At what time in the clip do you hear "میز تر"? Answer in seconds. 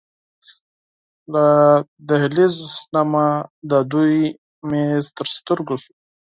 4.69-5.27